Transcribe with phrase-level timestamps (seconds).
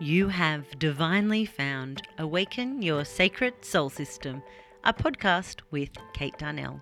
[0.00, 4.42] You have divinely found Awaken Your Sacred Soul System,
[4.82, 6.80] a podcast with Kate Darnell.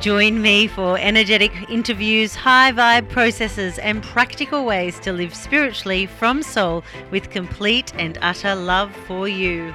[0.00, 6.42] Join me for energetic interviews, high vibe processes, and practical ways to live spiritually from
[6.42, 9.72] soul with complete and utter love for you.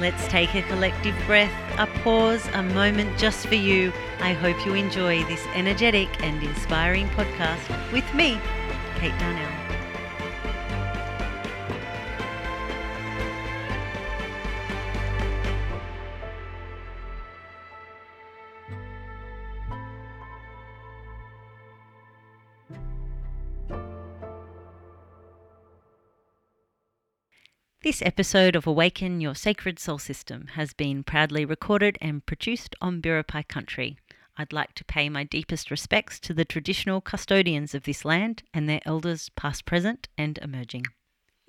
[0.00, 3.92] Let's take a collective breath, a pause, a moment just for you.
[4.20, 8.40] I hope you enjoy this energetic and inspiring podcast with me,
[9.00, 9.77] Kate Darnell.
[27.84, 33.00] This episode of Awaken Your Sacred Soul System has been proudly recorded and produced on
[33.00, 33.98] Biripi country.
[34.36, 38.68] I'd like to pay my deepest respects to the traditional custodians of this land and
[38.68, 40.86] their elders, past, present, and emerging.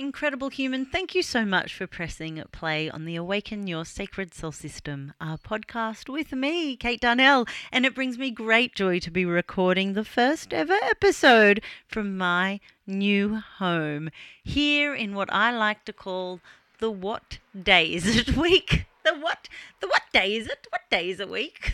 [0.01, 4.53] Incredible human, thank you so much for pressing play on the Awaken Your Sacred Soul
[4.53, 7.45] System, our podcast with me, Kate Darnell.
[7.69, 12.61] And it brings me great joy to be recording the first ever episode from my
[12.87, 14.09] new home
[14.41, 16.39] here in what I like to call
[16.77, 18.85] the What Day Is It week.
[19.19, 19.49] What?
[19.81, 20.67] The what day is it?
[20.69, 21.73] What day is it week?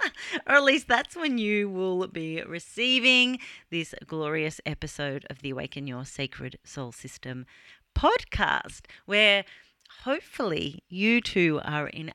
[0.46, 3.38] or at least that's when you will be receiving
[3.70, 7.44] this glorious episode of the Awaken Your Sacred Soul System
[7.94, 9.44] podcast, where
[10.04, 12.12] hopefully you two are in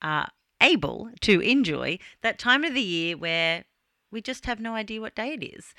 [0.00, 0.28] are
[0.62, 3.64] able to enjoy that time of the year where
[4.10, 5.74] we just have no idea what day it is.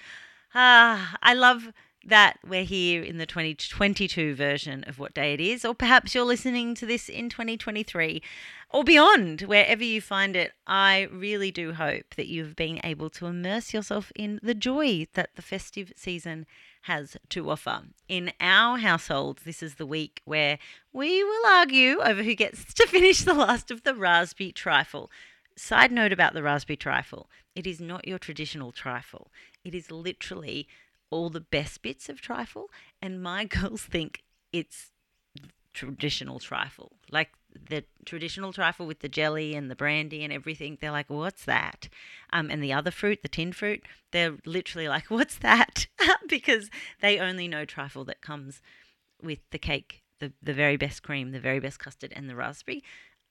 [0.53, 1.71] Ah, I love
[2.05, 6.23] that we're here in the 2022 version of what day it is, or perhaps you're
[6.23, 8.21] listening to this in 2023
[8.69, 10.53] or beyond, wherever you find it.
[10.65, 15.36] I really do hope that you've been able to immerse yourself in the joy that
[15.36, 16.45] the festive season
[16.83, 17.83] has to offer.
[18.07, 20.59] In our household, this is the week where
[20.93, 25.09] we will argue over who gets to finish the last of the raspberry trifle.
[25.55, 29.31] Side note about the raspberry trifle it is not your traditional trifle,
[29.63, 30.67] it is literally
[31.09, 32.69] all the best bits of trifle,
[33.01, 34.91] and my girls think it's
[35.73, 36.93] traditional trifle.
[37.11, 37.29] Like
[37.69, 41.89] the traditional trifle with the jelly and the brandy and everything, they're like, what's that?
[42.33, 45.87] Um, and the other fruit, the tin fruit, they're literally like, what's that?
[46.27, 46.69] because
[47.01, 48.61] they only know trifle that comes
[49.21, 52.83] with the cake, the, the very best cream, the very best custard, and the raspberry.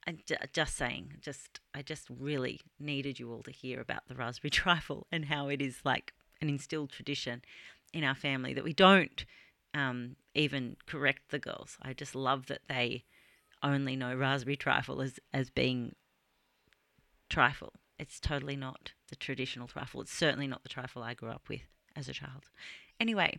[0.08, 0.22] And
[0.52, 5.08] just saying, just I just really needed you all to hear about the raspberry trifle
[5.10, 7.42] and how it is like an instilled tradition
[7.92, 9.24] in our family that we don't
[9.74, 11.76] um, even correct the girls.
[11.82, 13.04] I just love that they
[13.62, 15.94] only know raspberry trifle as, as being
[17.28, 17.72] trifle.
[17.98, 20.00] It's totally not the traditional trifle.
[20.02, 21.62] It's certainly not the trifle I grew up with
[21.94, 22.50] as a child.
[23.00, 23.38] Anyway,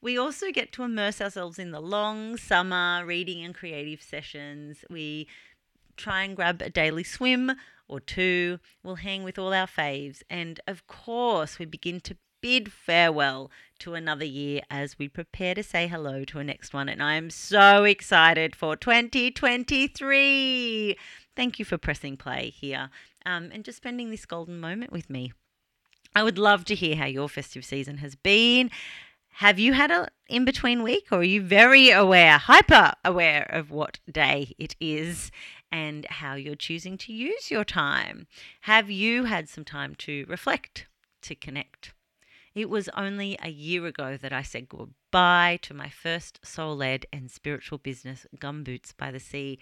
[0.00, 4.84] we also get to immerse ourselves in the long summer reading and creative sessions.
[4.90, 5.26] We
[5.96, 7.52] try and grab a daily swim
[7.88, 8.58] or two.
[8.82, 10.22] We'll hang with all our faves.
[10.28, 15.64] And of course, we begin to bid farewell to another year as we prepare to
[15.64, 16.88] say hello to a next one.
[16.88, 20.96] And I am so excited for 2023.
[21.34, 22.90] Thank you for pressing play here
[23.26, 25.32] um, and just spending this golden moment with me.
[26.14, 28.70] I would love to hear how your festive season has been.
[29.38, 33.72] Have you had an in between week or are you very aware, hyper aware of
[33.72, 35.32] what day it is
[35.72, 38.28] and how you're choosing to use your time?
[38.60, 40.86] Have you had some time to reflect,
[41.22, 41.92] to connect?
[42.56, 47.04] It was only a year ago that I said goodbye to my first soul led
[47.12, 49.58] and spiritual business, Gumboots by the Sea.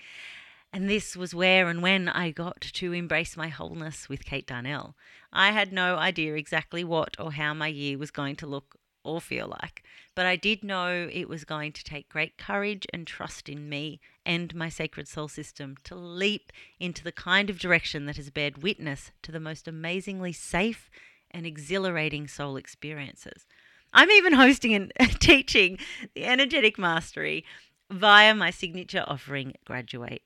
[0.73, 4.95] And this was where and when I got to embrace my wholeness with Kate Darnell.
[5.33, 9.21] I had no idea exactly what or how my year was going to look or
[9.21, 9.83] feel like,
[10.15, 14.01] but I did know it was going to take great courage and trust in me
[14.25, 18.63] and my sacred soul system to leap into the kind of direction that has bared
[18.63, 20.89] witness to the most amazingly safe
[21.35, 23.47] and exhilarating soul experiences.
[23.93, 25.79] I'm even hosting and teaching
[26.15, 27.45] the energetic mastery
[27.91, 30.23] via my signature offering, Graduate.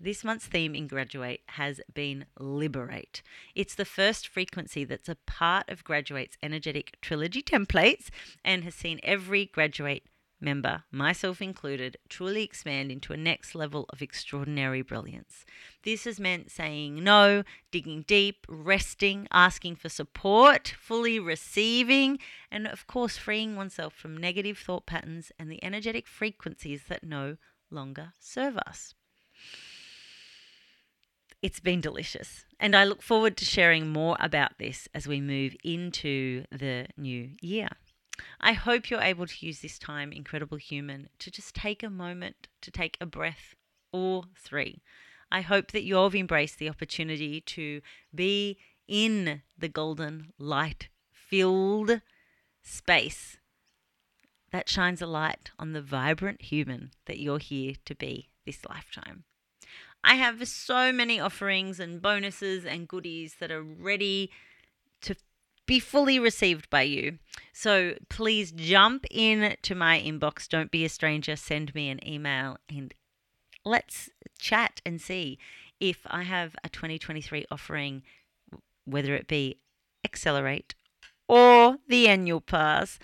[0.00, 3.22] This month's theme in Graduate has been Liberate.
[3.54, 8.08] It's the first frequency that's a part of Graduate's energetic trilogy templates
[8.44, 10.02] and has seen every Graduate
[10.42, 15.44] member, myself included, truly expand into a next level of extraordinary brilliance.
[15.84, 22.18] This has meant saying no, digging deep, resting, asking for support, fully receiving,
[22.50, 27.36] and of course, freeing oneself from negative thought patterns and the energetic frequencies that no
[27.70, 28.94] longer serve us.
[31.42, 35.56] It's been delicious, and I look forward to sharing more about this as we move
[35.64, 37.68] into the new year.
[38.40, 42.48] I hope you're able to use this time, Incredible Human, to just take a moment,
[42.60, 43.54] to take a breath,
[43.92, 44.82] or three.
[45.30, 47.80] I hope that you've embraced the opportunity to
[48.14, 48.58] be
[48.88, 52.00] in the golden light filled
[52.62, 53.38] space
[54.52, 59.24] that shines a light on the vibrant human that you're here to be this lifetime.
[60.04, 64.30] I have so many offerings and bonuses and goodies that are ready
[65.02, 65.16] to
[65.66, 67.18] be fully received by you.
[67.52, 70.48] So please jump in to my inbox.
[70.48, 71.36] Don't be a stranger.
[71.36, 72.94] Send me an email and
[73.64, 75.38] let's chat and see
[75.80, 78.02] if I have a 2023 offering,
[78.84, 79.58] whether it be
[80.04, 80.74] Accelerate
[81.28, 82.98] or the annual pass.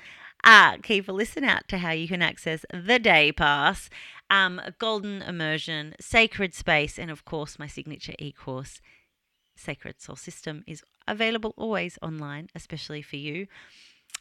[0.44, 3.90] Uh, keep a listen out to how you can access the day pass,
[4.30, 8.80] um, golden immersion, sacred space, and of course, my signature e course,
[9.58, 13.46] Sacred Soul System, is available always online, especially for you.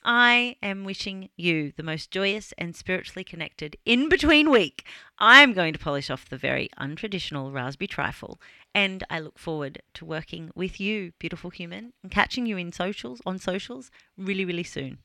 [0.04, 4.86] I am wishing you the most joyous and spiritually connected in between week.
[5.18, 8.40] I am going to polish off the very untraditional raspberry trifle,
[8.74, 13.22] and I look forward to working with you, beautiful human, and catching you in socials
[13.26, 15.00] on socials really, really soon.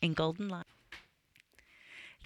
[0.00, 0.66] In golden light.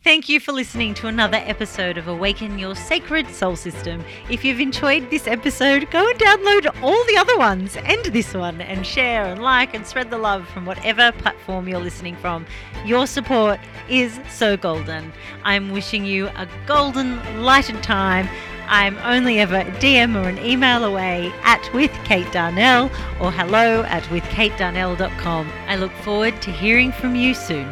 [0.02, 4.02] Thank you for listening to another episode of Awaken Your Sacred Soul System.
[4.30, 8.62] If you've enjoyed this episode, go and download all the other ones and this one
[8.62, 12.46] and share and like and spread the love from whatever platform you're listening from.
[12.86, 13.60] Your support
[13.90, 15.12] is so golden.
[15.44, 18.26] I'm wishing you a golden lighted time.
[18.68, 22.86] I'm only ever a DM or an email away at with Kate Darnell
[23.20, 25.52] or hello at withkatedarnell.com.
[25.66, 27.70] I look forward to hearing from you soon.